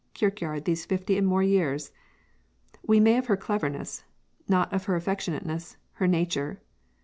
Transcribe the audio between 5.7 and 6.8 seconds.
her nature.